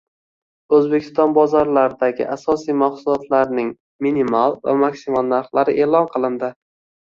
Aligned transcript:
O‘zbekiston 0.75 1.35
bozorlaridagi 1.37 2.25
asosiy 2.35 2.77
mahsulotlarning 2.83 3.69
minimal 4.07 4.57
va 4.65 4.75
maksimal 4.85 5.31
narxlari 5.35 5.77
e’lon 5.85 6.11
qilindi 6.17 6.53